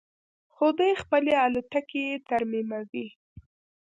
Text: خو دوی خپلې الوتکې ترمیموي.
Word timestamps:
خو 0.53 0.65
دوی 0.77 0.91
خپلې 1.03 1.31
الوتکې 1.45 2.05
ترمیموي. 2.29 3.07